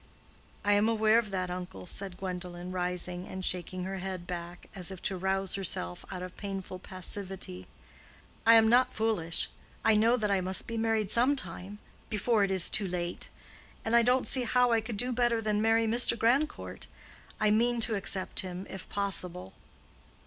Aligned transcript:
"I 0.65 0.73
am 0.73 0.89
aware 0.89 1.19
of 1.19 1.29
that, 1.29 1.51
uncle," 1.51 1.85
said 1.85 2.17
Gwendolen, 2.17 2.71
rising 2.71 3.27
and 3.27 3.45
shaking 3.45 3.83
her 3.83 3.99
head 3.99 4.25
back, 4.25 4.67
as 4.73 4.89
if 4.89 4.99
to 5.03 5.15
rouse 5.15 5.53
herself 5.53 6.03
out 6.09 6.23
of 6.23 6.35
painful 6.35 6.79
passivity. 6.79 7.67
"I 8.43 8.55
am 8.55 8.67
not 8.67 8.95
foolish. 8.95 9.51
I 9.85 9.93
know 9.93 10.17
that 10.17 10.31
I 10.31 10.41
must 10.41 10.65
be 10.65 10.75
married 10.75 11.11
some 11.11 11.35
time—before 11.35 12.43
it 12.43 12.49
is 12.49 12.71
too 12.71 12.87
late. 12.87 13.29
And 13.85 13.95
I 13.95 14.01
don't 14.01 14.25
see 14.25 14.41
how 14.41 14.71
I 14.71 14.81
could 14.81 14.97
do 14.97 15.11
better 15.13 15.39
than 15.39 15.61
marry 15.61 15.85
Mr. 15.85 16.17
Grandcourt. 16.17 16.87
I 17.39 17.51
mean 17.51 17.79
to 17.81 17.93
accept 17.93 18.39
him, 18.39 18.65
if 18.71 18.89
possible." 18.89 19.53